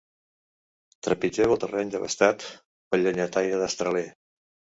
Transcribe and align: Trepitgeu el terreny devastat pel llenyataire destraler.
Trepitgeu 1.07 1.53
el 1.55 1.59
terreny 1.63 1.91
devastat 1.97 2.47
pel 2.95 3.05
llenyataire 3.09 3.61
destraler. 3.67 4.05